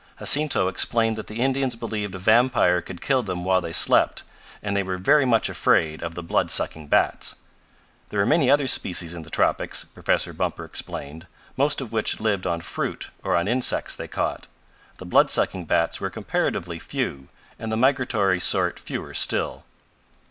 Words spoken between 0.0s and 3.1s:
Jacinto explained that the Indians believed a vampire could